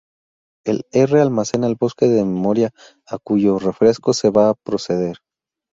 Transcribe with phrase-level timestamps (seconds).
[0.65, 2.71] El R almacena el bloque de memoria
[3.05, 5.17] a cuyo refresco se va a proceder.